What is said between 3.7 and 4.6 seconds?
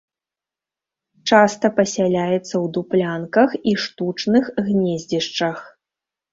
і штучных